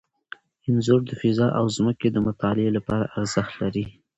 [0.67, 3.85] انځور د فضا او ځمکې د مطالعې لپاره ارزښت لري.